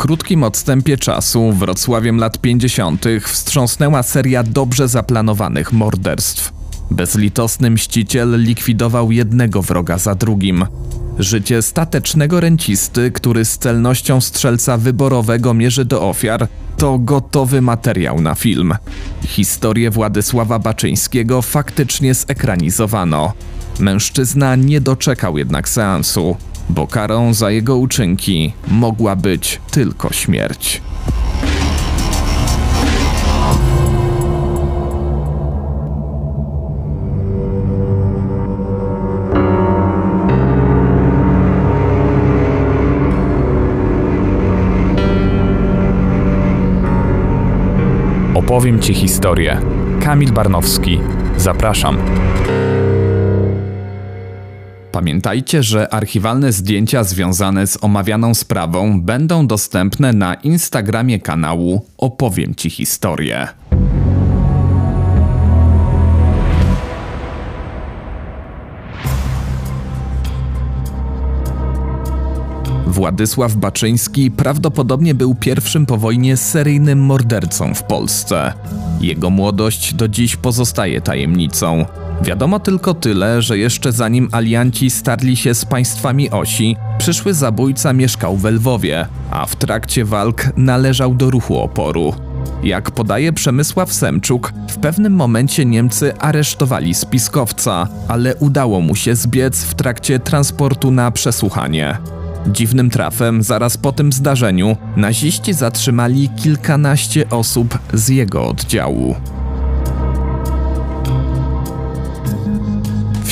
[0.00, 6.52] krótkim odstępie czasu, Wrocławiem lat 50., wstrząsnęła seria dobrze zaplanowanych morderstw.
[6.90, 10.66] Bezlitosny mściciel likwidował jednego wroga za drugim.
[11.18, 18.34] Życie statecznego rencisty, który z celnością strzelca wyborowego mierzy do ofiar, to gotowy materiał na
[18.34, 18.74] film.
[19.24, 23.32] Historię Władysława Baczyńskiego faktycznie zekranizowano.
[23.80, 26.36] Mężczyzna nie doczekał jednak seansu,
[26.70, 30.82] bo karą za jego uczynki mogła być tylko śmierć.
[48.34, 49.60] Opowiem Ci historię.
[50.00, 51.00] Kamil Barnowski.
[51.36, 51.98] Zapraszam.
[54.92, 62.70] Pamiętajcie, że archiwalne zdjęcia związane z omawianą sprawą będą dostępne na Instagramie kanału Opowiem Ci
[62.70, 63.48] historię.
[72.86, 78.52] Władysław Baczyński prawdopodobnie był pierwszym po wojnie seryjnym mordercą w Polsce.
[79.00, 81.84] Jego młodość do dziś pozostaje tajemnicą.
[82.22, 88.36] Wiadomo tylko tyle, że jeszcze zanim alianci starli się z państwami osi, przyszły zabójca mieszkał
[88.36, 92.14] w Lwowie, a w trakcie walk należał do ruchu oporu.
[92.62, 99.64] Jak podaje Przemysław Semczuk, w pewnym momencie Niemcy aresztowali spiskowca, ale udało mu się zbiec
[99.64, 101.98] w trakcie transportu na przesłuchanie.
[102.46, 109.16] Dziwnym trafem, zaraz po tym zdarzeniu, naziści zatrzymali kilkanaście osób z jego oddziału.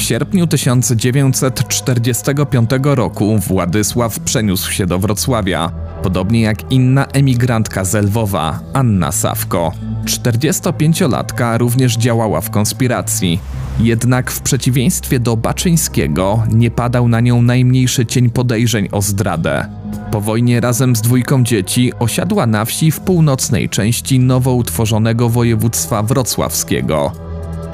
[0.09, 5.70] Sierpniu 1945 roku Władysław przeniósł się do Wrocławia,
[6.03, 9.73] podobnie jak inna emigrantka z Lwowa, Anna Sawko.
[10.05, 13.41] 45-latka również działała w konspiracji,
[13.80, 19.69] jednak w przeciwieństwie do Baczyńskiego nie padał na nią najmniejszy cień podejrzeń o zdradę.
[20.11, 26.02] Po wojnie razem z dwójką dzieci osiadła na wsi w północnej części nowo utworzonego województwa
[26.02, 27.27] wrocławskiego.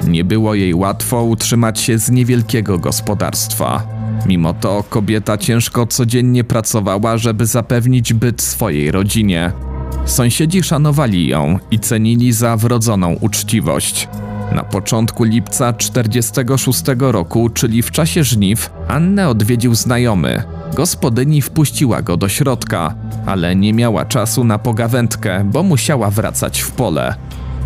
[0.07, 3.87] Nie było jej łatwo utrzymać się z niewielkiego gospodarstwa.
[4.25, 9.51] Mimo to kobieta ciężko codziennie pracowała, żeby zapewnić byt swojej rodzinie.
[10.05, 14.07] Sąsiedzi szanowali ją i cenili za wrodzoną uczciwość.
[14.51, 20.43] Na początku lipca 46 roku, czyli w czasie żniw, Annę odwiedził znajomy.
[20.73, 22.95] Gospodyni wpuściła go do środka,
[23.25, 27.15] ale nie miała czasu na pogawędkę, bo musiała wracać w pole.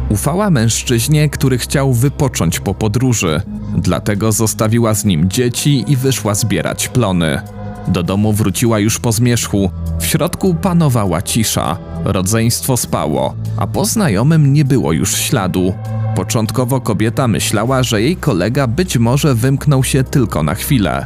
[0.10, 3.42] Ufała mężczyźnie, który chciał wypocząć po podróży,
[3.78, 7.42] dlatego zostawiła z nim dzieci i wyszła zbierać plony.
[7.88, 9.72] Do domu wróciła już po zmierzchu.
[10.00, 15.74] W środku panowała cisza, rodzeństwo spało, a po znajomym nie było już śladu.
[16.16, 21.06] Początkowo kobieta myślała, że jej kolega być może wymknął się tylko na chwilę,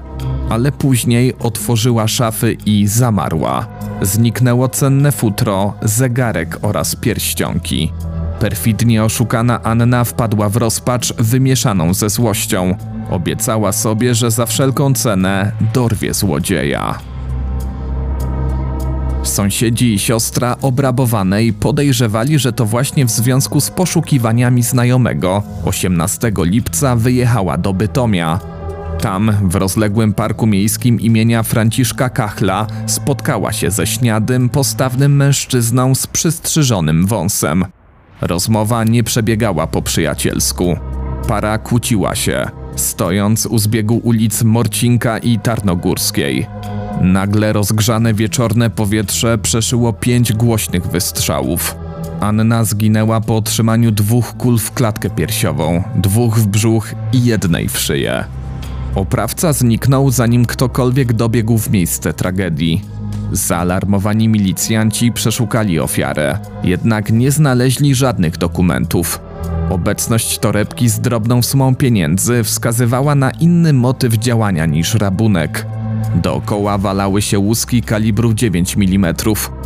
[0.49, 3.67] ale później otworzyła szafy i zamarła.
[4.01, 7.91] Zniknęło cenne futro, zegarek oraz pierścionki.
[8.43, 12.75] Perfidnie oszukana Anna wpadła w rozpacz wymieszaną ze złością.
[13.09, 16.99] Obiecała sobie, że za wszelką cenę dorwie złodzieja.
[19.23, 26.95] Sąsiedzi i siostra obrabowanej podejrzewali, że to właśnie w związku z poszukiwaniami znajomego 18 lipca
[26.95, 28.39] wyjechała do Bytomia.
[29.01, 36.07] Tam, w rozległym parku miejskim imienia Franciszka Kachla, spotkała się ze śniadym, postawnym mężczyzną z
[36.07, 37.65] przystrzyżonym wąsem.
[38.23, 40.77] Rozmowa nie przebiegała po przyjacielsku.
[41.27, 46.47] Para kłóciła się, stojąc u zbiegu ulic Morcinka i Tarnogórskiej.
[47.01, 51.75] Nagle rozgrzane wieczorne powietrze przeszyło pięć głośnych wystrzałów.
[52.19, 57.79] Anna zginęła po otrzymaniu dwóch kul w klatkę piersiową, dwóch w brzuch i jednej w
[57.79, 58.23] szyję.
[58.95, 62.81] Oprawca zniknął, zanim ktokolwiek dobiegł w miejsce tragedii.
[63.33, 69.19] Zaalarmowani milicjanci przeszukali ofiarę, jednak nie znaleźli żadnych dokumentów.
[69.69, 75.65] Obecność torebki z drobną sumą pieniędzy wskazywała na inny motyw działania niż rabunek.
[76.15, 79.15] Dookoła walały się łuski kalibru 9 mm,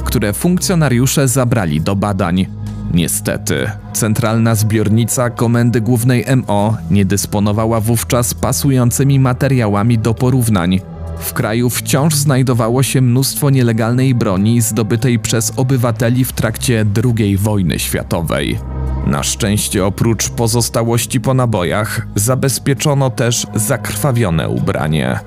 [0.06, 2.48] które funkcjonariusze zabrali do badań.
[2.94, 10.80] Niestety, centralna zbiornica Komendy Głównej MO nie dysponowała wówczas pasującymi materiałami do porównań.
[11.20, 16.86] W kraju wciąż znajdowało się mnóstwo nielegalnej broni zdobytej przez obywateli w trakcie
[17.18, 18.60] II wojny światowej.
[19.08, 25.20] Na szczęście oprócz pozostałości po nabojach zabezpieczono też zakrwawione ubranie.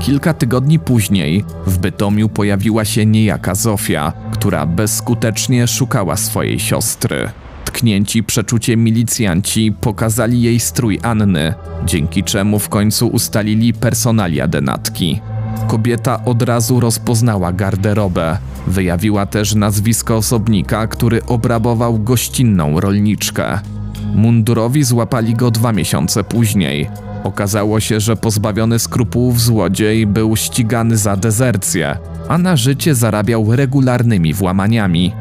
[0.00, 7.30] Kilka tygodni później w Bytomiu pojawiła się niejaka Zofia, która bezskutecznie szukała swojej siostry.
[7.68, 11.54] Tknięci przeczucie milicjanci pokazali jej strój Anny,
[11.84, 15.20] dzięki czemu w końcu ustalili personalia denatki.
[15.66, 18.38] Kobieta od razu rozpoznała garderobę.
[18.66, 23.58] Wyjawiła też nazwisko osobnika, który obrabował gościnną rolniczkę.
[24.14, 26.90] Mundurowi złapali go dwa miesiące później.
[27.24, 31.98] Okazało się, że pozbawiony skrupułów złodziej był ścigany za dezercję,
[32.28, 35.12] a na życie zarabiał regularnymi włamaniami.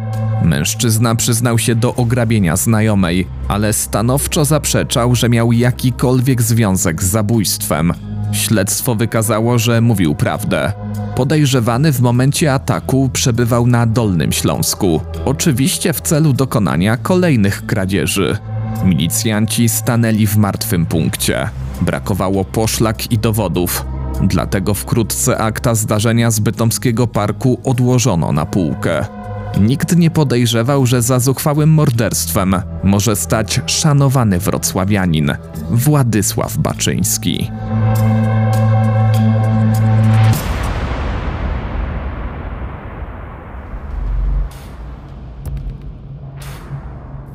[0.44, 7.94] Mężczyzna przyznał się do ograbienia znajomej, ale stanowczo zaprzeczał, że miał jakikolwiek związek z zabójstwem.
[8.31, 10.74] Śledztwo wykazało, że mówił prawdę.
[11.16, 18.38] Podejrzewany w momencie ataku przebywał na Dolnym Śląsku, oczywiście w celu dokonania kolejnych kradzieży.
[18.86, 21.50] Milicjanci stanęli w martwym punkcie.
[21.81, 23.86] Brakowało poszlak i dowodów.
[24.22, 29.06] Dlatego wkrótce akta zdarzenia z bytomskiego parku odłożono na półkę.
[29.59, 35.31] Nikt nie podejrzewał, że za zuchwałym morderstwem może stać szanowany wrocławianin
[35.69, 37.51] Władysław Baczyński.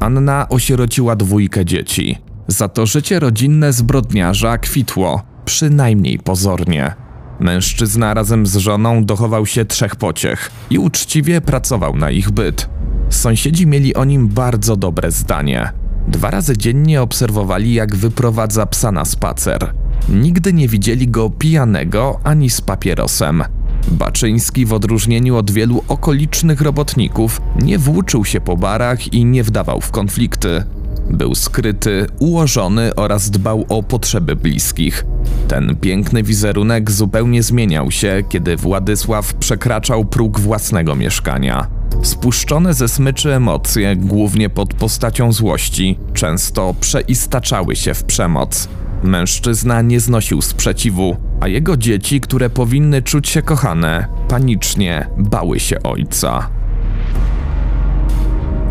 [0.00, 2.18] Anna osierociła dwójkę dzieci.
[2.48, 7.01] Za to życie rodzinne zbrodniarza kwitło, przynajmniej pozornie.
[7.42, 12.68] Mężczyzna razem z żoną dochował się trzech pociech i uczciwie pracował na ich byt.
[13.10, 15.72] Sąsiedzi mieli o nim bardzo dobre zdanie.
[16.08, 19.74] Dwa razy dziennie obserwowali, jak wyprowadza psa na spacer.
[20.08, 23.44] Nigdy nie widzieli go pijanego ani z papierosem.
[23.88, 29.80] Baczyński w odróżnieniu od wielu okolicznych robotników nie włóczył się po barach i nie wdawał
[29.80, 30.64] w konflikty.
[31.10, 35.06] Był skryty, ułożony oraz dbał o potrzeby bliskich.
[35.48, 41.66] Ten piękny wizerunek zupełnie zmieniał się, kiedy Władysław przekraczał próg własnego mieszkania.
[42.02, 48.68] Spuszczone ze smyczy emocje, głównie pod postacią złości, często przeistaczały się w przemoc.
[49.02, 55.82] Mężczyzna nie znosił sprzeciwu, a jego dzieci, które powinny czuć się kochane, panicznie bały się
[55.82, 56.61] ojca.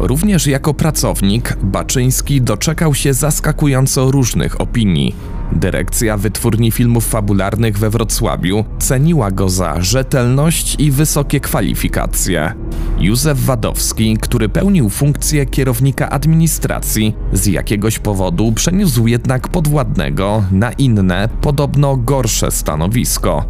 [0.02, 5.16] Również jako pracownik Baczyński doczekał się zaskakująco różnych opinii.
[5.52, 12.54] Dyrekcja Wytwórni Filmów Fabularnych we Wrocławiu ceniła go za rzetelność i wysokie kwalifikacje.
[13.00, 21.30] Józef Wadowski, który pełnił funkcję kierownika administracji, z jakiegoś powodu przeniósł jednak podwładnego na inne,
[21.42, 23.46] podobno gorsze stanowisko.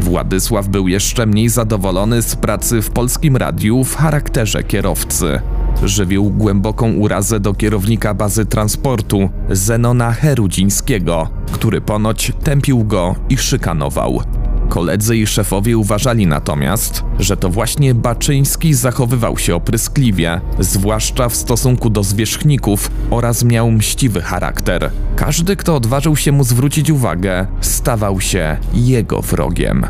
[0.00, 5.40] Władysław był jeszcze mniej zadowolony z pracy w polskim radiu w charakterze kierowcy.
[5.84, 14.22] Żywił głęboką urazę do kierownika bazy transportu Zenona Herudzińskiego, który ponoć tępił go i szykanował.
[14.68, 21.90] Koledzy i szefowie uważali natomiast, że to właśnie Baczyński zachowywał się opryskliwie, zwłaszcza w stosunku
[21.90, 24.90] do zwierzchników oraz miał mściwy charakter.
[25.16, 29.86] Każdy, kto odważył się mu zwrócić uwagę, stawał się jego wrogiem.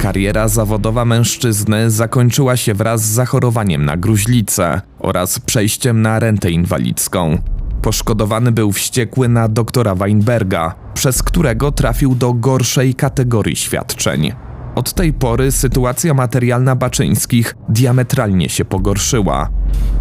[0.00, 7.38] Kariera zawodowa mężczyzny zakończyła się wraz z zachorowaniem na gruźlicę oraz przejściem na rentę inwalidzką.
[7.82, 14.32] Poszkodowany był wściekły na doktora Weinberga, przez którego trafił do gorszej kategorii świadczeń.
[14.74, 19.48] Od tej pory sytuacja materialna Baczyńskich diametralnie się pogorszyła.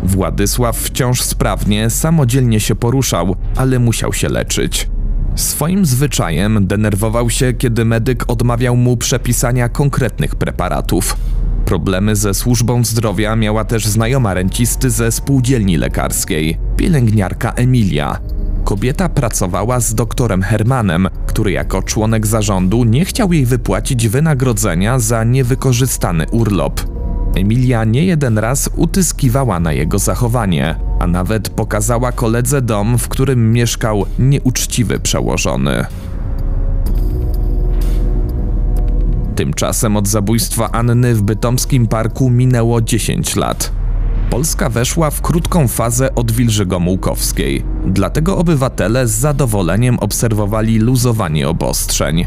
[0.04, 4.90] Władysław wciąż sprawnie, samodzielnie się poruszał, ale musiał się leczyć.
[5.36, 11.18] Swoim zwyczajem denerwował się, kiedy medyk odmawiał mu przepisania konkretnych preparatów.
[11.66, 18.20] Problemy ze służbą zdrowia miała też znajoma rencisty ze spółdzielni lekarskiej, pielęgniarka Emilia.
[18.64, 25.24] Kobieta pracowała z doktorem Hermanem, który jako członek zarządu nie chciał jej wypłacić wynagrodzenia za
[25.24, 26.89] niewykorzystany urlop.
[27.36, 33.52] Emilia nie jeden raz utyskiwała na jego zachowanie, a nawet pokazała koledze dom, w którym
[33.52, 35.86] mieszkał nieuczciwy przełożony.
[39.36, 43.72] Tymczasem od zabójstwa Anny w bytomskim parku minęło 10 lat.
[44.30, 52.26] Polska weszła w krótką fazę odwilży gomułkowskiej, dlatego obywatele z zadowoleniem obserwowali luzowanie obostrzeń.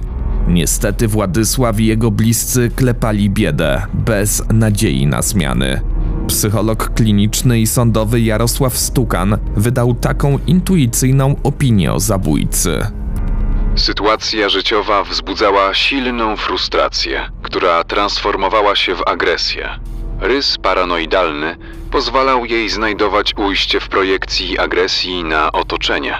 [0.48, 5.80] Niestety Władysław i jego bliscy klepali biedę, bez nadziei na zmiany.
[6.26, 12.86] Psycholog kliniczny i sądowy Jarosław Stukan wydał taką intuicyjną opinię o zabójcy.
[13.76, 19.68] Sytuacja życiowa wzbudzała silną frustrację, która transformowała się w agresję.
[20.20, 21.56] Rys paranoidalny
[21.90, 26.14] pozwalał jej znajdować ujście w projekcji agresji na otoczenie.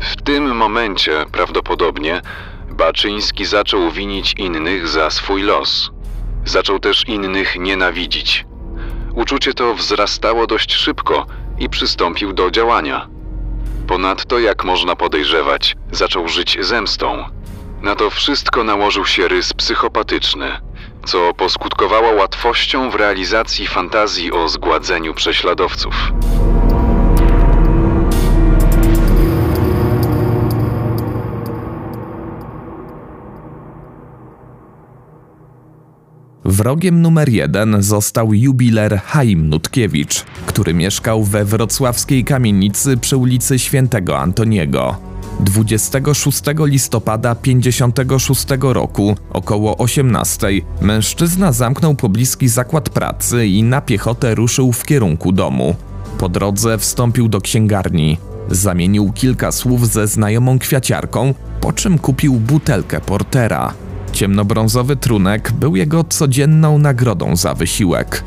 [0.00, 2.22] W tym momencie prawdopodobnie
[2.80, 5.90] Baczyński zaczął winić innych za swój los.
[6.44, 8.46] Zaczął też innych nienawidzić.
[9.14, 11.26] Uczucie to wzrastało dość szybko
[11.58, 13.08] i przystąpił do działania.
[13.86, 17.24] Ponadto, jak można podejrzewać, zaczął żyć zemstą.
[17.82, 20.60] Na to wszystko nałożył się rys psychopatyczny,
[21.06, 25.94] co poskutkowało łatwością w realizacji fantazji o zgładzeniu prześladowców.
[36.44, 44.18] Wrogiem numer jeden został jubiler Chaim Nutkiewicz, który mieszkał we wrocławskiej kamienicy przy ulicy Świętego
[44.18, 44.96] Antoniego.
[45.40, 50.48] 26 listopada 56 roku, około 18,
[50.80, 55.74] mężczyzna zamknął pobliski zakład pracy i na piechotę ruszył w kierunku domu.
[56.18, 58.18] Po drodze wstąpił do księgarni.
[58.50, 63.74] Zamienił kilka słów ze znajomą kwiaciarką, po czym kupił butelkę portera.
[64.12, 68.24] Ciemnobrązowy trunek był jego codzienną nagrodą za wysiłek.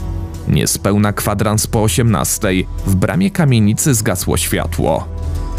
[0.48, 2.48] Niespełna kwadrans po 18
[2.88, 5.08] w bramie kamienicy zgasło światło.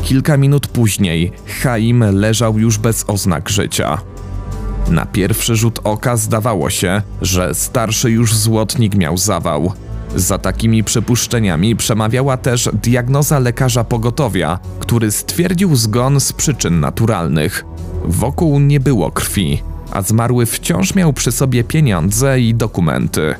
[0.02, 3.98] Kilka minut później Chaim leżał już bez oznak życia.
[4.90, 9.72] Na pierwszy rzut oka zdawało się, że starszy już złotnik miał zawał.
[10.16, 17.64] Za takimi przypuszczeniami przemawiała też diagnoza lekarza pogotowia, który stwierdził zgon z przyczyn naturalnych.
[18.04, 19.62] Wokół nie było krwi,
[19.94, 23.34] a zmarły wciąż miał przy sobie pieniądze i dokumenty.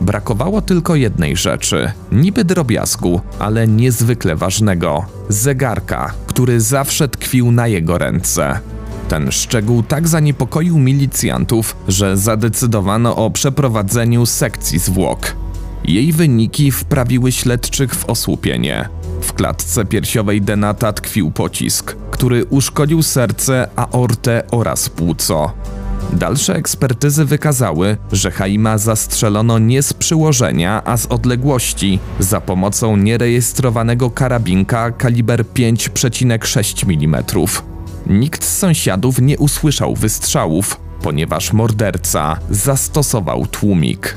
[0.00, 7.98] Brakowało tylko jednej rzeczy, niby drobiazgu, ale niezwykle ważnego zegarka, który zawsze tkwił na jego
[7.98, 8.60] ręce.
[9.08, 15.34] Ten szczegół tak zaniepokoił milicjantów, że zadecydowano o przeprowadzeniu sekcji zwłok.
[15.84, 18.88] Jej wyniki wprawiły śledczych w osłupienie.
[19.20, 25.52] W klatce piersiowej Denata tkwił pocisk, który uszkodził serce, aortę oraz płuco.
[26.12, 34.10] Dalsze ekspertyzy wykazały, że Haima zastrzelono nie z przyłożenia, a z odległości za pomocą nierejestrowanego
[34.10, 37.24] karabinka kaliber 5,6 mm.
[38.06, 44.16] Nikt z sąsiadów nie usłyszał wystrzałów, ponieważ morderca zastosował tłumik.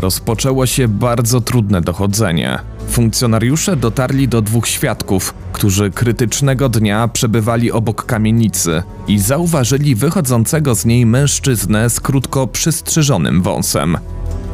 [0.00, 2.58] Rozpoczęło się bardzo trudne dochodzenie.
[2.88, 10.84] Funkcjonariusze dotarli do dwóch świadków, którzy krytycznego dnia przebywali obok kamienicy i zauważyli wychodzącego z
[10.84, 13.98] niej mężczyznę z krótko przystrzyżonym wąsem.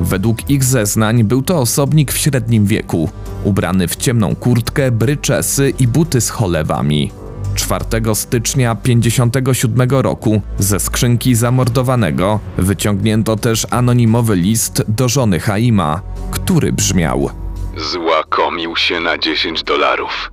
[0.01, 3.11] Według ich zeznań był to osobnik w średnim wieku,
[3.45, 7.22] ubrany w ciemną kurtkę, bryczesy i buty z cholewami.
[7.55, 16.73] 4 stycznia 57 roku ze skrzynki zamordowanego wyciągnięto też anonimowy list do żony Haima, który
[16.73, 17.31] brzmiał:
[17.77, 20.33] Złakomił się na 10 dolarów.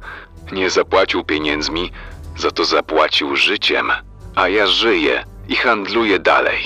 [0.51, 1.91] Nie zapłacił pieniędzmi,
[2.37, 3.85] za to zapłacił życiem,
[4.35, 6.57] a ja żyję i handluję dalej.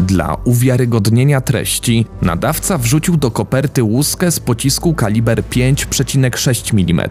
[0.00, 7.10] Dla uwiarygodnienia treści nadawca wrzucił do koperty łuskę z pocisku kaliber 5,6 mm.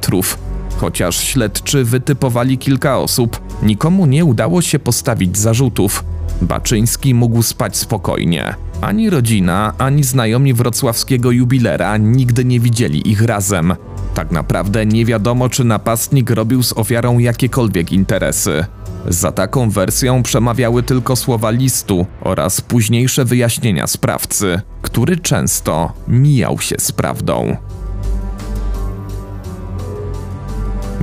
[0.80, 6.04] Chociaż śledczy wytypowali kilka osób, nikomu nie udało się postawić zarzutów.
[6.42, 8.56] Baczyński mógł spać spokojnie.
[8.82, 13.74] Ani rodzina, ani znajomi wrocławskiego jubilera nigdy nie widzieli ich razem.
[14.14, 18.66] Tak naprawdę nie wiadomo, czy napastnik robił z ofiarą jakiekolwiek interesy.
[19.08, 26.76] Za taką wersją przemawiały tylko słowa listu oraz późniejsze wyjaśnienia sprawcy, który często mijał się
[26.80, 27.58] z prawdą.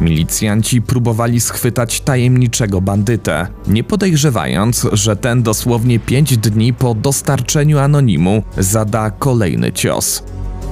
[0.01, 8.43] Milicjanci próbowali schwytać tajemniczego bandytę, nie podejrzewając, że ten dosłownie pięć dni po dostarczeniu anonimu
[8.59, 10.23] zada kolejny cios.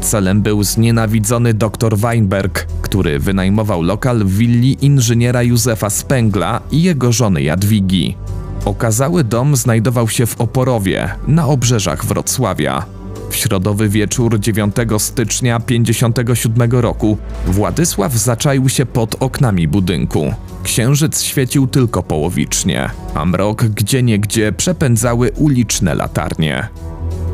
[0.00, 7.12] Celem był znienawidzony dr Weinberg, który wynajmował lokal w willi inżyniera Józefa Spengla i jego
[7.12, 8.16] żony Jadwigi.
[8.64, 12.86] Okazały dom znajdował się w Oporowie, na obrzeżach Wrocławia.
[13.30, 20.34] W środowy wieczór 9 stycznia 57 roku Władysław zaczaił się pod oknami budynku.
[20.62, 26.68] Księżyc świecił tylko połowicznie, a mrok gdzieniegdzie przepędzały uliczne latarnie.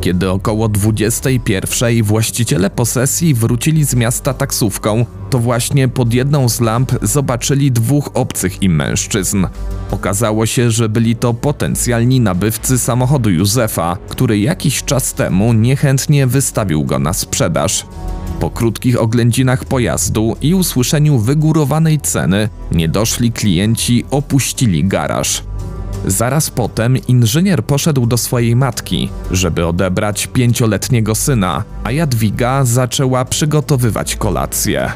[0.01, 6.91] Kiedy około 21 właściciele posesji wrócili z miasta taksówką, to właśnie pod jedną z lamp
[7.01, 9.47] zobaczyli dwóch obcych im mężczyzn.
[9.91, 16.83] Okazało się, że byli to potencjalni nabywcy samochodu Józefa, który jakiś czas temu niechętnie wystawił
[16.85, 17.85] go na sprzedaż.
[18.39, 25.43] Po krótkich oględzinach pojazdu i usłyszeniu wygórowanej ceny, niedoszli klienci opuścili garaż.
[26.07, 34.15] Zaraz potem inżynier poszedł do swojej matki, żeby odebrać pięcioletniego syna, a Jadwiga zaczęła przygotowywać
[34.15, 34.91] kolację.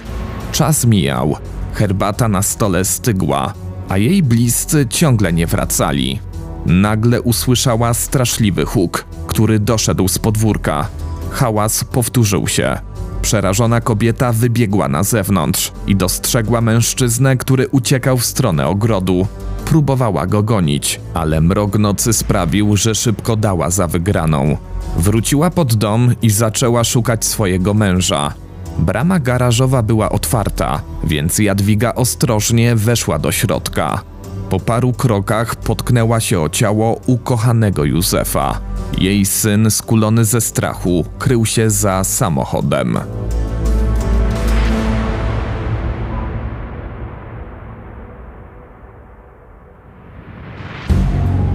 [0.51, 1.35] Czas mijał,
[1.73, 3.53] herbata na stole stygła,
[3.89, 6.19] a jej bliscy ciągle nie wracali.
[6.65, 10.87] Nagle usłyszała straszliwy huk, który doszedł z podwórka.
[11.31, 12.77] Hałas powtórzył się.
[13.21, 19.27] Przerażona kobieta wybiegła na zewnątrz i dostrzegła mężczyznę, który uciekał w stronę ogrodu.
[19.65, 24.57] Próbowała go gonić, ale mrok nocy sprawił, że szybko dała za wygraną.
[24.97, 28.33] Wróciła pod dom i zaczęła szukać swojego męża.
[28.79, 34.01] Brama garażowa była otwarta, więc Jadwiga ostrożnie weszła do środka.
[34.49, 38.59] Po paru krokach potknęła się o ciało ukochanego Józefa.
[38.97, 42.99] Jej syn, skulony ze strachu, krył się za samochodem.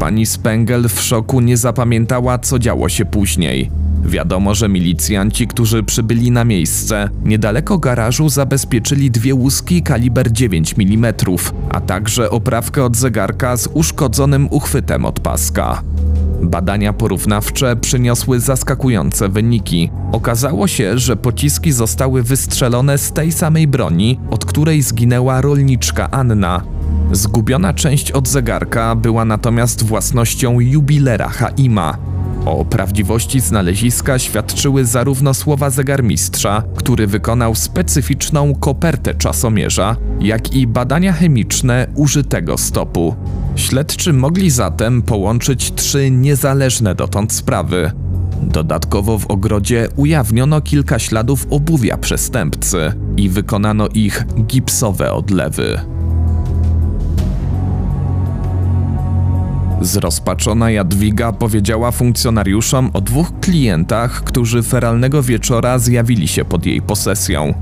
[0.01, 3.71] Pani Spengel w szoku nie zapamiętała, co działo się później.
[4.05, 11.15] Wiadomo, że milicjanci, którzy przybyli na miejsce, niedaleko garażu zabezpieczyli dwie łuski kaliber 9 mm,
[11.71, 15.83] a także oprawkę od zegarka z uszkodzonym uchwytem od paska.
[16.43, 19.91] Badania porównawcze przyniosły zaskakujące wyniki.
[20.13, 26.80] Okazało się, że pociski zostały wystrzelone z tej samej broni, od której zginęła rolniczka Anna.
[27.13, 31.99] Zgubiona część od zegarka była natomiast własnością jubilera Haima.
[32.47, 41.13] O prawdziwości znaleziska świadczyły zarówno słowa zegarmistrza, który wykonał specyficzną kopertę czasomierza, jak i badania
[41.13, 43.15] chemiczne użytego stopu.
[43.57, 47.93] Śledczy mogli zatem połączyć trzy niezależne dotąd sprawy.
[48.43, 56.00] Dodatkowo w ogrodzie ujawniono kilka śladów obuwia przestępcy i wykonano ich gipsowe odlewy.
[59.81, 67.55] Zrozpaczona Jadwiga powiedziała funkcjonariuszom o dwóch klientach, którzy feralnego wieczora zjawili się pod jej posesją.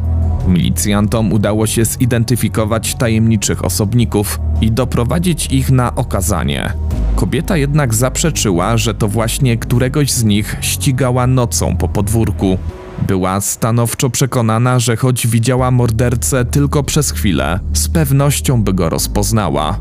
[0.49, 6.73] Milicjantom udało się zidentyfikować tajemniczych osobników i doprowadzić ich na okazanie.
[7.17, 12.59] Kobieta jednak zaprzeczyła, że to właśnie któregoś z nich ścigała nocą po podwórku.
[13.07, 19.79] Była stanowczo przekonana, że choć widziała mordercę tylko przez chwilę, z pewnością by go rozpoznała.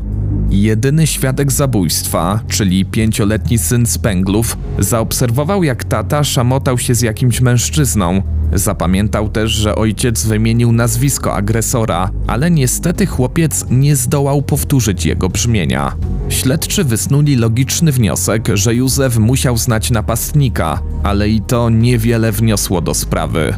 [0.50, 8.22] Jedyny świadek zabójstwa, czyli pięcioletni syn Spenglów, zaobserwował jak tata szamotał się z jakimś mężczyzną.
[8.52, 15.94] Zapamiętał też, że ojciec wymienił nazwisko agresora, ale niestety chłopiec nie zdołał powtórzyć jego brzmienia.
[16.28, 22.94] Śledczy wysnuli logiczny wniosek, że Józef musiał znać napastnika, ale i to niewiele wniosło do
[22.94, 23.54] sprawy.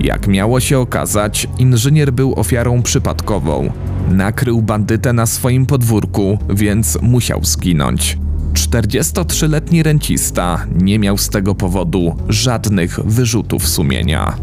[0.00, 3.72] Jak miało się okazać, inżynier był ofiarą przypadkową.
[4.10, 8.18] Nakrył bandytę na swoim podwórku, więc musiał zginąć.
[8.52, 14.36] 43-letni rencista nie miał z tego powodu żadnych wyrzutów sumienia.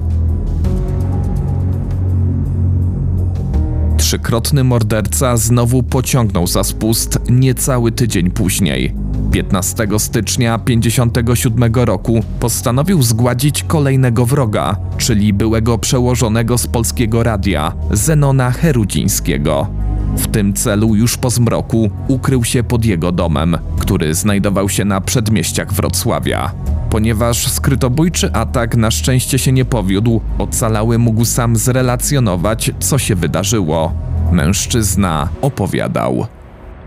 [3.98, 8.96] Trzykrotny morderca znowu pociągnął za spust niecały tydzień później.
[9.32, 18.52] 15 stycznia 57 roku postanowił zgładzić kolejnego wroga, czyli byłego przełożonego z polskiego radia, Zenona
[18.52, 19.77] Herudzińskiego.
[20.16, 25.02] W tym celu już po zmroku ukrył się pod jego domem, który znajdował się na
[25.02, 26.52] przedmieściach Wrocławia.
[26.90, 33.94] Ponieważ skrytobójczy atak na szczęście się nie powiódł, ocalały mógł sam zrelacjonować, co się wydarzyło.
[34.32, 36.28] Mężczyzna opowiadał.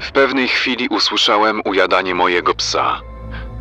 [0.01, 3.01] W pewnej chwili usłyszałem ujadanie mojego psa,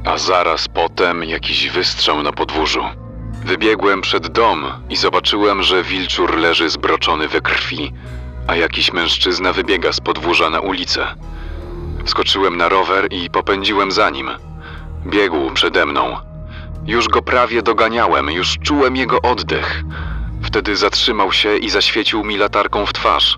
[0.06, 2.82] a zaraz potem jakiś wystrzał na podwórzu.
[3.46, 7.94] Wybiegłem przed dom i zobaczyłem, że wilczur leży zbroczony we krwi,
[8.50, 11.08] a jakiś mężczyzna wybiega z podwórza na ulicę.
[12.06, 14.30] Skoczyłem na rower i popędziłem za nim.
[15.06, 16.18] Biegł przede mną.
[16.86, 19.84] Już go prawie doganiałem, już czułem jego oddech.
[20.44, 23.38] Wtedy zatrzymał się i zaświecił mi latarką w twarz.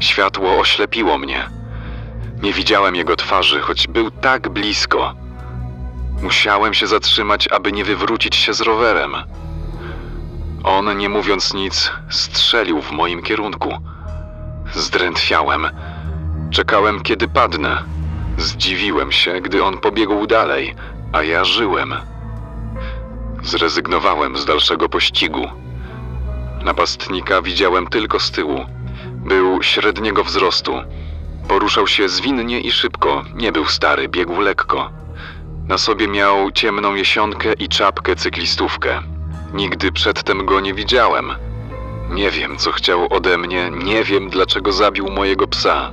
[0.00, 1.48] Światło oślepiło mnie.
[2.42, 5.14] Nie widziałem jego twarzy, choć był tak blisko.
[6.22, 9.14] Musiałem się zatrzymać, aby nie wywrócić się z rowerem.
[10.64, 13.78] On, nie mówiąc nic, strzelił w moim kierunku.
[14.74, 15.68] Zdrętwiałem.
[16.50, 17.82] Czekałem, kiedy padnę.
[18.38, 20.74] Zdziwiłem się, gdy on pobiegł dalej,
[21.12, 21.94] a ja żyłem.
[23.42, 25.48] Zrezygnowałem z dalszego pościgu.
[26.64, 28.66] Napastnika widziałem tylko z tyłu.
[29.14, 30.74] Był średniego wzrostu.
[31.48, 34.90] Poruszał się zwinnie i szybko, nie był stary, biegł lekko.
[35.68, 39.02] Na sobie miał ciemną jesionkę i czapkę cyklistówkę.
[39.52, 41.49] Nigdy przedtem go nie widziałem.
[42.14, 45.92] Nie wiem, co chciał ode mnie, nie wiem, dlaczego zabił mojego psa.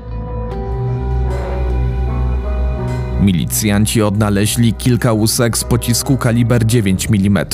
[3.22, 7.46] Milicjanci odnaleźli kilka łusek z pocisku kaliber 9 mm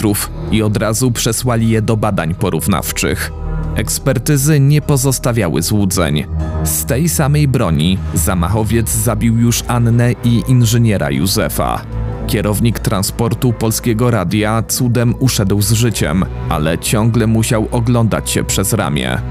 [0.51, 3.31] i od razu przesłali je do badań porównawczych.
[3.75, 6.25] Ekspertyzy nie pozostawiały złudzeń.
[6.63, 11.81] Z tej samej broni zamachowiec zabił już Annę i inżyniera Józefa.
[12.27, 19.21] Kierownik transportu polskiego radia cudem uszedł z życiem, ale ciągle musiał oglądać się przez ramię.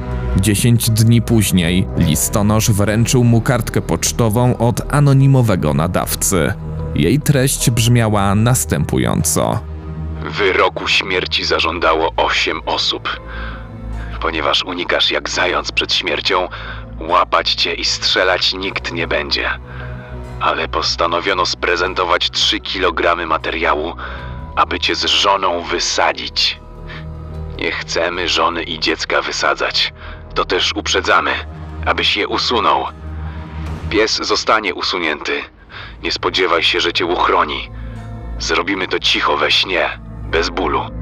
[0.41, 6.53] Dziesięć dni później listonosz wręczył mu kartkę pocztową od anonimowego nadawcy.
[6.95, 9.61] Jej treść brzmiała następująco.
[10.23, 13.21] Wyroku śmierci zażądało osiem osób.
[14.21, 16.49] Ponieważ unikasz jak zając przed śmiercią,
[17.01, 19.51] łapać cię i strzelać nikt nie będzie.
[20.43, 23.95] Ale postanowiono sprezentować 3 kg materiału,
[24.57, 26.61] aby cię z żoną wysadzić.
[27.59, 29.93] Nie chcemy żony i dziecka wysadzać.
[30.35, 31.35] To też uprzedzamy,
[31.87, 32.87] abyś je usunął.
[33.91, 35.43] Pies zostanie usunięty.
[36.03, 37.71] Nie spodziewaj się, że cię uchroni.
[38.39, 39.99] Zrobimy to cicho we śnie,
[40.31, 41.02] bez bólu.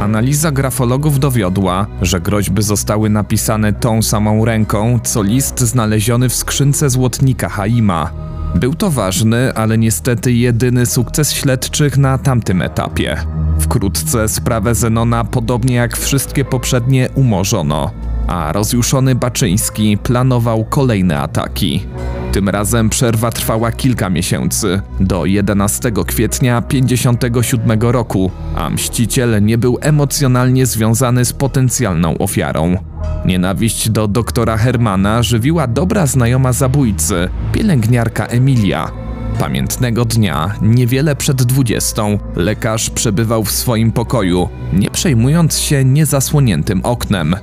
[0.00, 6.90] Analiza grafologów dowiodła, że groźby zostały napisane tą samą ręką, co list znaleziony w skrzynce
[6.90, 8.10] złotnika Haima.
[8.54, 13.16] Był to ważny, ale niestety jedyny sukces śledczych na tamtym etapie.
[13.58, 17.90] Wkrótce sprawę Zenona, podobnie jak wszystkie poprzednie, umorzono,
[18.26, 21.86] a rozjuszony Baczyński planował kolejne ataki.
[22.32, 29.78] Tym razem przerwa trwała kilka miesięcy, do 11 kwietnia 57 roku, a mściciel nie był
[29.80, 32.76] emocjonalnie związany z potencjalną ofiarą.
[33.24, 38.90] Nienawiść do doktora Hermana żywiła dobra znajoma zabójcy, pielęgniarka Emilia.
[39.38, 47.36] Pamiętnego dnia, niewiele przed dwudziestą, lekarz przebywał w swoim pokoju, nie przejmując się niezasłoniętym oknem.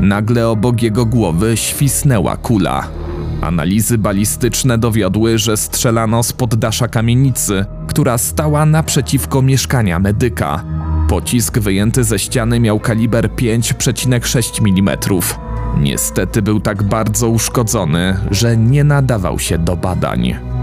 [0.00, 2.88] Nagle obok jego głowy świsnęła kula.
[3.40, 10.64] Analizy balistyczne dowiodły, że strzelano z poddasza kamienicy, która stała naprzeciwko mieszkania medyka.
[11.08, 14.98] Pocisk wyjęty ze ściany miał kaliber 5,6 mm.
[15.80, 20.53] Niestety był tak bardzo uszkodzony, że nie nadawał się do badań.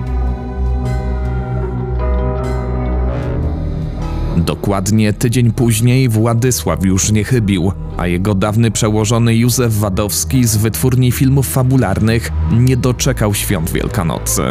[4.46, 11.12] Dokładnie tydzień później Władysław już nie chybił, a jego dawny przełożony Józef Wadowski z wytwórni
[11.12, 14.44] filmów fabularnych nie doczekał świąt Wielkanocy.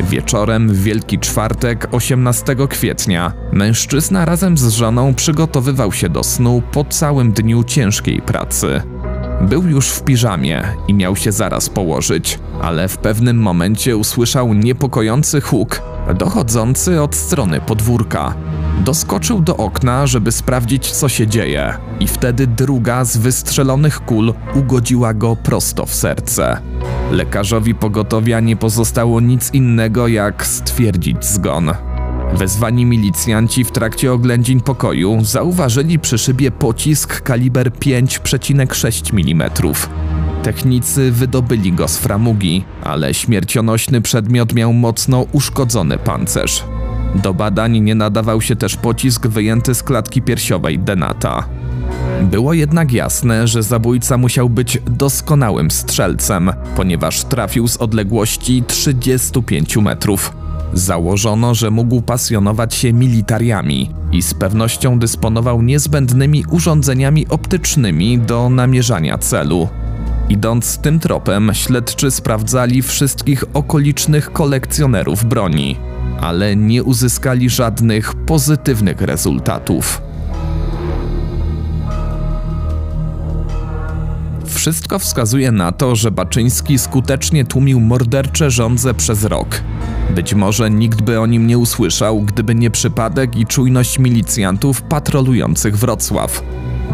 [0.00, 6.84] Wieczorem w Wielki Czwartek 18 kwietnia mężczyzna razem z żoną przygotowywał się do snu po
[6.84, 8.82] całym dniu ciężkiej pracy.
[9.40, 15.40] Był już w piżamie i miał się zaraz położyć, ale w pewnym momencie usłyszał niepokojący
[15.40, 15.82] huk
[16.18, 18.34] dochodzący od strony podwórka.
[18.80, 25.14] Doskoczył do okna, żeby sprawdzić, co się dzieje, i wtedy druga z wystrzelonych kul ugodziła
[25.14, 26.60] go prosto w serce.
[27.10, 31.70] Lekarzowi pogotowia nie pozostało nic innego, jak stwierdzić zgon.
[32.34, 39.50] Wezwani milicjanci w trakcie oględzin pokoju zauważyli przy szybie pocisk kaliber 5,6 mm.
[40.42, 46.64] Technicy wydobyli go z framugi, ale śmiercionośny przedmiot miał mocno uszkodzony pancerz.
[47.14, 51.44] Do badań nie nadawał się też pocisk wyjęty z klatki piersiowej Denata.
[52.22, 60.32] Było jednak jasne, że zabójca musiał być doskonałym strzelcem, ponieważ trafił z odległości 35 metrów.
[60.74, 69.18] Założono, że mógł pasjonować się militariami i z pewnością dysponował niezbędnymi urządzeniami optycznymi do namierzania
[69.18, 69.68] celu.
[70.28, 75.76] Idąc tym tropem, śledczy sprawdzali wszystkich okolicznych kolekcjonerów broni,
[76.24, 80.02] ale nie uzyskali żadnych pozytywnych rezultatów.
[84.46, 89.60] Wszystko wskazuje na to, że Baczyński skutecznie tłumił mordercze żądze przez rok.
[90.14, 95.76] Być może nikt by o nim nie usłyszał, gdyby nie przypadek i czujność milicjantów patrolujących
[95.76, 96.42] Wrocław.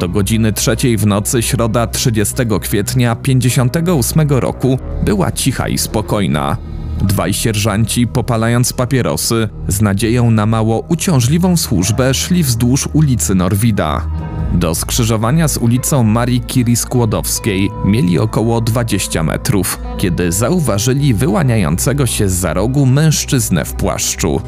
[0.00, 6.69] Do godziny trzeciej w nocy środa 30 kwietnia 58 roku była cicha i spokojna.
[7.02, 14.06] Dwaj sierżanci, popalając papierosy, z nadzieją na mało uciążliwą służbę szli wzdłuż ulicy Norwida.
[14.52, 22.28] Do skrzyżowania z ulicą Marii Curie Skłodowskiej mieli około 20 metrów, kiedy zauważyli wyłaniającego się
[22.28, 24.40] z za rogu mężczyznę w płaszczu.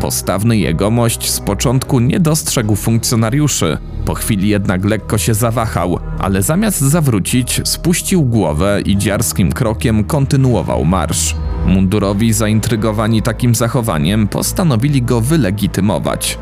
[0.00, 6.80] Postawny jegomość z początku nie dostrzegł funkcjonariuszy, po chwili jednak lekko się zawahał, ale zamiast
[6.80, 11.36] zawrócić, spuścił głowę i dziarskim krokiem kontynuował marsz.
[11.66, 16.38] Mundurowi zaintrygowani takim zachowaniem postanowili go wylegitymować.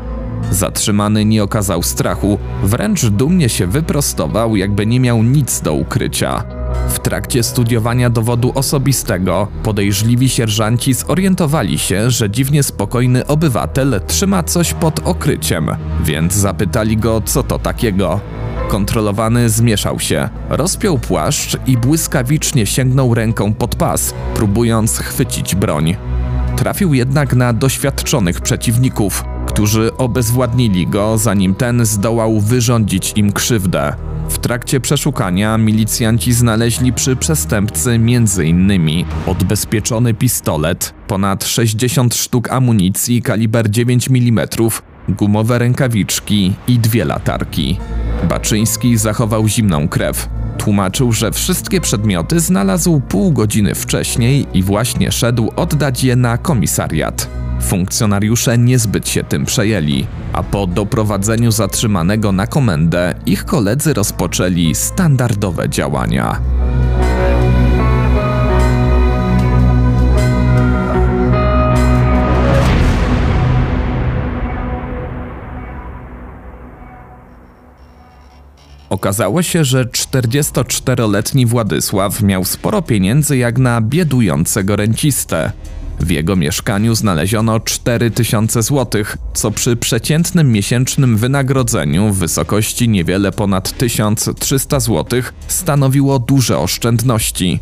[0.51, 6.60] Zatrzymany nie okazał strachu, wręcz dumnie się wyprostował, jakby nie miał nic do ukrycia.
[6.89, 14.73] W trakcie studiowania dowodu osobistego podejrzliwi sierżanci zorientowali się, że dziwnie spokojny obywatel trzyma coś
[14.73, 15.67] pod okryciem,
[16.03, 18.19] więc zapytali go, co to takiego.
[18.69, 25.95] Kontrolowany zmieszał się, rozpiął płaszcz i błyskawicznie sięgnął ręką pod pas, próbując chwycić broń.
[26.55, 34.10] Trafił jednak na doświadczonych przeciwników, którzy obezwładnili go, zanim ten zdołał wyrządzić im krzywdę.
[34.31, 38.71] W trakcie przeszukania milicjanci znaleźli przy przestępcy m.in.
[39.27, 44.47] odbezpieczony pistolet, ponad 60 sztuk amunicji kaliber 9 mm,
[45.09, 47.77] gumowe rękawiczki i dwie latarki.
[48.29, 50.29] Baczyński zachował zimną krew.
[50.57, 57.40] Tłumaczył, że wszystkie przedmioty znalazł pół godziny wcześniej i właśnie szedł oddać je na komisariat.
[57.61, 65.69] Funkcjonariusze niezbyt się tym przejęli, a po doprowadzeniu zatrzymanego na komendę ich koledzy rozpoczęli standardowe
[65.69, 66.41] działania.
[78.89, 85.51] Okazało się, że 44-letni Władysław miał sporo pieniędzy jak na biedującego rencistę.
[86.01, 93.77] W jego mieszkaniu znaleziono 4000 zł, co przy przeciętnym miesięcznym wynagrodzeniu w wysokości niewiele ponad
[93.77, 97.59] 1300 zł stanowiło duże oszczędności.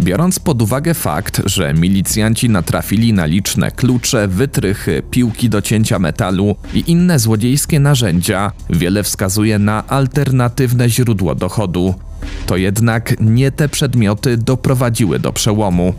[0.00, 6.56] Biorąc pod uwagę fakt, że milicjanci natrafili na liczne klucze, wytrychy, piłki do cięcia metalu
[6.74, 11.94] i inne złodziejskie narzędzia, wiele wskazuje na alternatywne źródło dochodu.
[12.46, 15.94] To jednak nie te przedmioty doprowadziły do przełomu.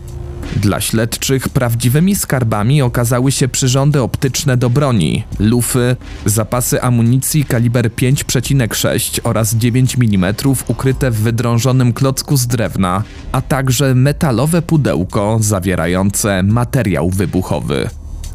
[0.56, 9.20] Dla śledczych prawdziwymi skarbami okazały się przyrządy optyczne do broni, lufy, zapasy amunicji kaliber 5,6
[9.24, 10.34] oraz 9 mm
[10.68, 13.02] ukryte w wydrążonym klocku z drewna,
[13.32, 17.88] a także metalowe pudełko zawierające materiał wybuchowy.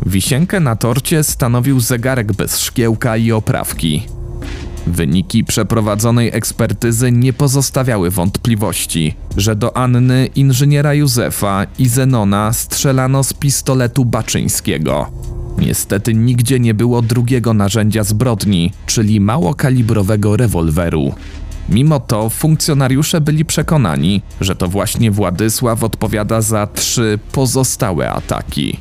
[0.06, 4.19] Wisienkę na torcie stanowił zegarek bez szkiełka i oprawki.
[4.88, 13.34] Wyniki przeprowadzonej ekspertyzy nie pozostawiały wątpliwości, że do Anny, inżyniera Józefa i Zenona strzelano z
[13.34, 15.12] pistoletu Baczyńskiego.
[15.58, 21.14] Niestety nigdzie nie było drugiego narzędzia zbrodni, czyli małokalibrowego rewolweru.
[21.70, 28.78] Mimo to funkcjonariusze byli przekonani, że to właśnie Władysław odpowiada za trzy pozostałe ataki.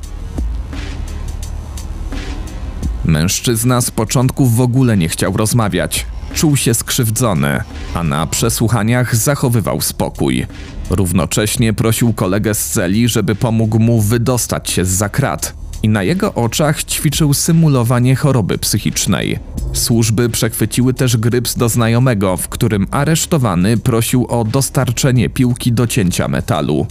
[3.08, 6.06] Mężczyzna z początku w ogóle nie chciał rozmawiać.
[6.34, 7.60] Czuł się skrzywdzony,
[7.94, 10.46] a na przesłuchaniach zachowywał spokój.
[10.90, 15.54] Równocześnie prosił kolegę z celi, żeby pomógł mu wydostać się z zakrat.
[15.82, 19.38] I na jego oczach ćwiczył symulowanie choroby psychicznej.
[19.72, 26.28] Służby przechwyciły też gryps do znajomego, w którym aresztowany prosił o dostarczenie piłki do cięcia
[26.28, 26.86] metalu.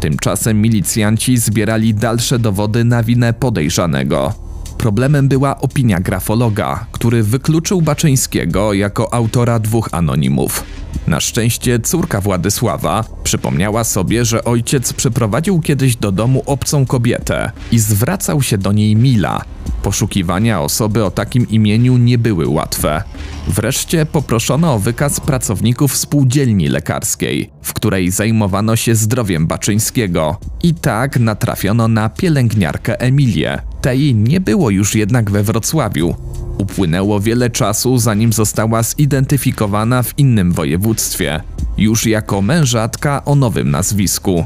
[0.00, 4.45] Tymczasem milicjanci zbierali dalsze dowody na winę podejrzanego.
[4.78, 10.64] Problemem była opinia grafologa, który wykluczył Baczyńskiego jako autora dwóch anonimów.
[11.06, 17.78] Na szczęście córka Władysława przypomniała sobie, że ojciec przyprowadził kiedyś do domu obcą kobietę i
[17.78, 19.42] zwracał się do niej Mila.
[19.82, 23.02] Poszukiwania osoby o takim imieniu nie były łatwe.
[23.48, 30.36] Wreszcie poproszono o wykaz pracowników spółdzielni lekarskiej, w której zajmowano się zdrowiem Baczyńskiego.
[30.62, 33.58] I tak natrafiono na pielęgniarkę Emilię.
[33.80, 36.16] Tej nie było już jednak we Wrocławiu.
[36.58, 41.40] Upłynęło wiele czasu, zanim została zidentyfikowana w innym województwie,
[41.78, 44.44] już jako mężatka o nowym nazwisku.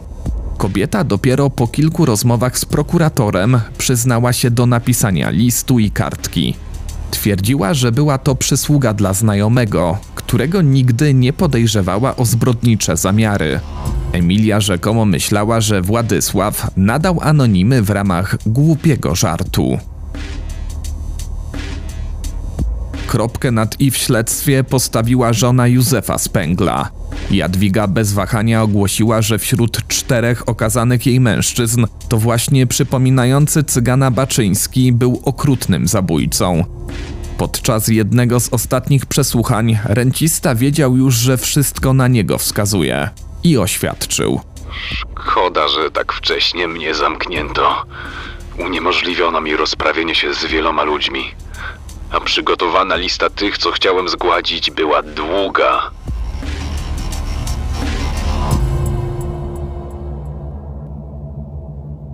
[0.59, 6.55] Kobieta dopiero po kilku rozmowach z prokuratorem przyznała się do napisania listu i kartki.
[7.11, 13.61] Twierdziła, że była to przysługa dla znajomego, którego nigdy nie podejrzewała o zbrodnicze zamiary.
[14.12, 19.79] Emilia rzekomo myślała, że Władysław nadał anonimy w ramach głupiego żartu.
[23.11, 26.90] Kropkę nad i w śledztwie postawiła żona Józefa Spęgla.
[27.31, 34.92] Jadwiga bez wahania ogłosiła, że wśród czterech okazanych jej mężczyzn to właśnie przypominający cygana Baczyński
[34.92, 36.64] był okrutnym zabójcą.
[37.38, 43.11] Podczas jednego z ostatnich przesłuchań rencista wiedział już, że wszystko na niego wskazuje
[43.44, 44.40] i oświadczył.
[44.94, 47.85] Szkoda, że tak wcześnie mnie zamknięto.
[48.59, 51.23] Uniemożliwiono mi rozprawienie się z wieloma ludźmi.
[52.11, 55.90] A przygotowana lista tych, co chciałem zgładzić, była długa.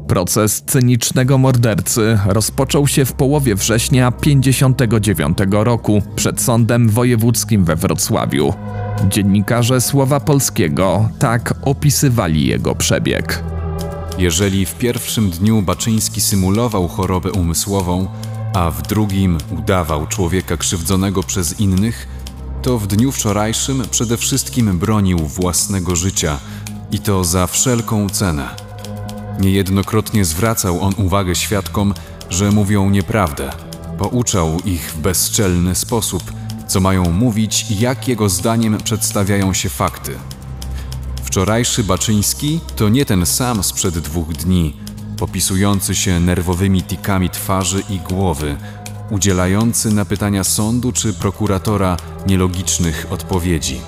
[0.08, 8.54] Proces cynicznego mordercy rozpoczął się w połowie września 59 roku przed sądem wojewódzkim we Wrocławiu.
[9.08, 13.42] Dziennikarze Słowa Polskiego tak opisywali jego przebieg.
[14.18, 18.08] Jeżeli w pierwszym dniu Baczyński symulował chorobę umysłową,
[18.56, 22.08] a w drugim udawał człowieka krzywdzonego przez innych,
[22.62, 26.38] to w dniu wczorajszym przede wszystkim bronił własnego życia
[26.90, 28.48] i to za wszelką cenę.
[29.40, 31.94] Niejednokrotnie zwracał on uwagę świadkom,
[32.30, 33.50] że mówią nieprawdę.
[33.98, 36.22] Pouczał ich w bezczelny sposób,
[36.68, 40.18] co mają mówić i jak jego zdaniem przedstawiają się fakty.
[41.24, 44.76] Wczorajszy Baczyński to nie ten sam sprzed dwóch dni,
[45.16, 48.56] popisujący się nerwowymi tikami twarzy i głowy,
[49.10, 53.80] udzielający na pytania sądu czy prokuratora nielogicznych odpowiedzi.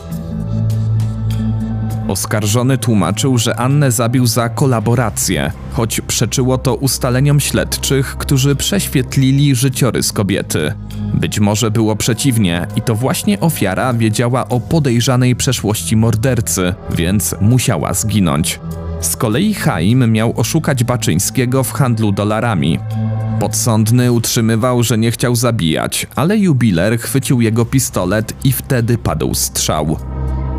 [2.08, 10.12] Oskarżony tłumaczył, że Annę zabił za kolaborację, choć przeczyło to ustaleniom śledczych, którzy prześwietlili życiorys
[10.12, 10.74] kobiety.
[11.14, 17.94] Być może było przeciwnie i to właśnie ofiara wiedziała o podejrzanej przeszłości mordercy, więc musiała
[17.94, 18.60] zginąć.
[19.00, 22.78] Z kolei Chaim miał oszukać Baczyńskiego w handlu dolarami.
[23.40, 29.96] Podsądny utrzymywał, że nie chciał zabijać, ale jubiler chwycił jego pistolet i wtedy padł strzał.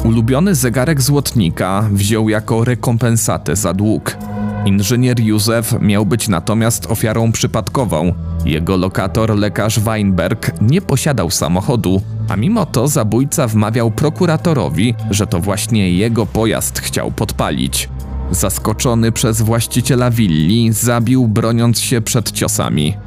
[0.03, 4.17] Ulubiony zegarek złotnika wziął jako rekompensatę za dług.
[4.65, 8.13] Inżynier Józef miał być natomiast ofiarą przypadkową.
[8.45, 15.39] Jego lokator, lekarz Weinberg, nie posiadał samochodu, a mimo to zabójca wmawiał prokuratorowi, że to
[15.39, 17.89] właśnie jego pojazd chciał podpalić.
[18.31, 22.97] Zaskoczony przez właściciela willi, zabił broniąc się przed ciosami.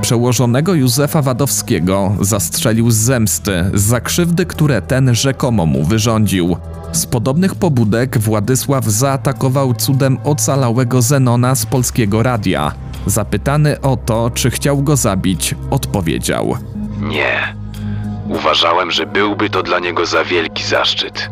[0.00, 6.56] Przełożonego Józefa Wadowskiego zastrzelił z zemsty za krzywdy, które ten rzekomo mu wyrządził.
[6.92, 12.72] Z podobnych pobudek Władysław zaatakował cudem ocalałego Zenona z polskiego radia.
[13.06, 16.56] Zapytany o to, czy chciał go zabić, odpowiedział:
[17.00, 17.54] Nie.
[18.28, 21.30] Uważałem, że byłby to dla niego za wielki zaszczyt.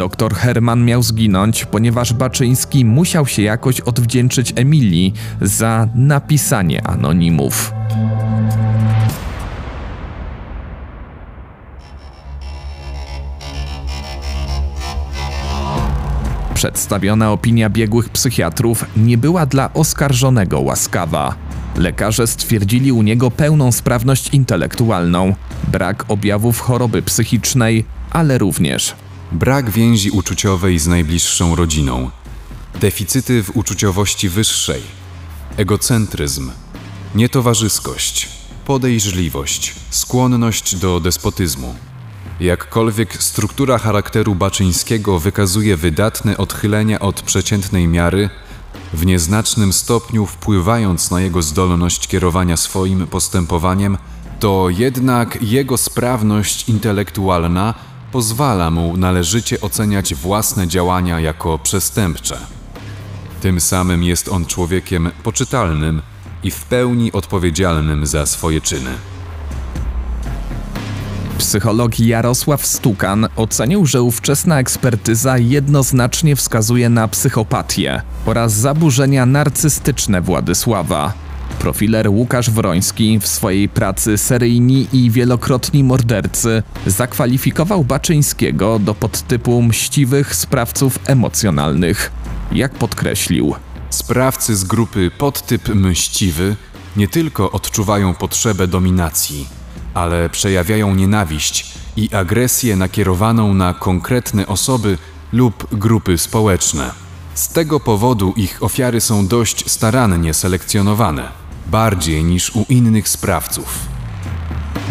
[0.00, 7.72] Doktor Herman miał zginąć, ponieważ Baczyński musiał się jakoś odwdzięczyć Emilii za napisanie anonimów.
[16.54, 21.34] Przedstawiona opinia biegłych psychiatrów nie była dla oskarżonego łaskawa.
[21.76, 25.34] Lekarze stwierdzili u niego pełną sprawność intelektualną,
[25.68, 28.94] brak objawów choroby psychicznej, ale również
[29.32, 32.10] Brak więzi uczuciowej z najbliższą rodziną,
[32.80, 34.82] deficyty w uczuciowości wyższej,
[35.56, 36.50] egocentryzm,
[37.14, 38.28] nietowarzyskość,
[38.64, 41.74] podejrzliwość, skłonność do despotyzmu.
[42.40, 48.30] Jakkolwiek struktura charakteru Baczyńskiego wykazuje wydatne odchylenia od przeciętnej miary,
[48.92, 53.98] w nieznacznym stopniu wpływając na jego zdolność kierowania swoim postępowaniem,
[54.40, 57.74] to jednak jego sprawność intelektualna
[58.12, 62.38] pozwala mu należycie oceniać własne działania jako przestępcze.
[63.40, 66.02] Tym samym jest on człowiekiem poczytalnym
[66.42, 68.90] i w pełni odpowiedzialnym za swoje czyny.
[71.38, 81.12] Psycholog Jarosław Stukan ocenił, że ówczesna ekspertyza jednoznacznie wskazuje na psychopatię oraz zaburzenia narcystyczne Władysława.
[81.58, 90.34] Profiler Łukasz Wroński w swojej pracy Seryjni i wielokrotni mordercy zakwalifikował Baczyńskiego do podtypu mściwych
[90.34, 92.12] sprawców emocjonalnych.
[92.52, 93.54] Jak podkreślił,
[93.90, 96.56] Sprawcy z grupy podtyp mściwy
[96.96, 99.46] nie tylko odczuwają potrzebę dominacji,
[99.94, 104.98] ale przejawiają nienawiść i agresję nakierowaną na konkretne osoby
[105.32, 106.90] lub grupy społeczne.
[107.34, 111.28] Z tego powodu ich ofiary są dość starannie selekcjonowane,
[111.70, 113.88] bardziej niż u innych sprawców.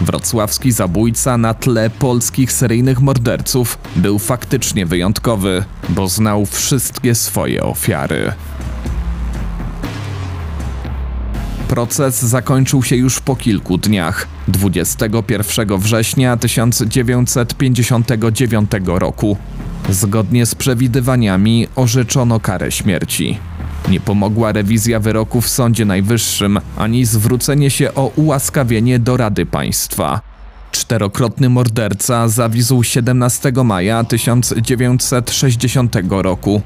[0.02, 8.34] wrocławski zabójca na tle polskich seryjnych morderców był faktycznie wyjątkowy, bo znał wszystkie swoje ofiary.
[11.68, 14.28] Proces zakończył się już po kilku dniach.
[14.48, 19.38] 21 września 1959 roku.
[19.90, 23.38] Zgodnie z przewidywaniami orzeczono karę śmierci.
[23.90, 30.22] Nie pomogła rewizja wyroku w Sądzie Najwyższym ani zwrócenie się o ułaskawienie do Rady Państwa.
[30.72, 36.62] Czterokrotny morderca zawisł 17 maja 1960 roku.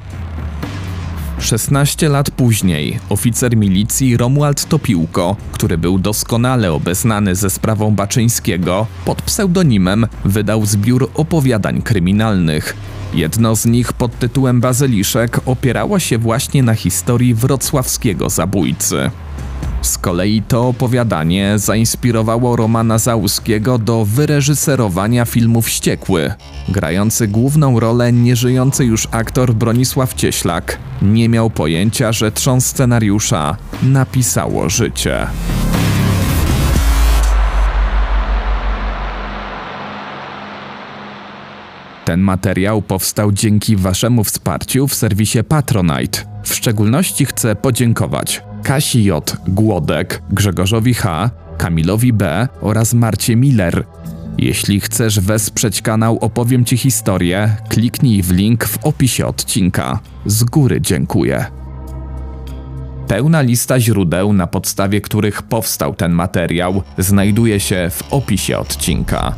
[1.40, 9.22] 16 lat później oficer milicji Romuald Topiłko, który był doskonale obeznany ze sprawą Baczyńskiego, pod
[9.22, 12.76] pseudonimem wydał zbiór opowiadań kryminalnych.
[13.14, 19.12] Jedno z nich pod tytułem Bazyliszek opierało się właśnie na historii wrocławskiego zabójcy.
[19.82, 26.34] Z kolei to opowiadanie zainspirowało Romana Załuskiego do wyreżyserowania filmu Wściekły.
[26.70, 34.70] Grający główną rolę nieżyjący już aktor Bronisław Cieślak nie miał pojęcia, że trząs scenariusza napisało
[34.70, 35.28] życie.
[42.14, 46.20] Ten materiał powstał dzięki Waszemu wsparciu w serwisie Patronite.
[46.44, 49.38] W szczególności chcę podziękować Kasi J.
[49.48, 52.48] Głodek, Grzegorzowi H., Kamilowi B.
[52.62, 53.84] oraz Marcie Miller.
[54.38, 60.00] Jeśli chcesz wesprzeć kanał Opowiem Ci historię, kliknij w link w opisie odcinka.
[60.26, 61.46] Z góry dziękuję.
[63.08, 69.36] Pełna lista źródeł, na podstawie których powstał ten materiał, znajduje się w opisie odcinka.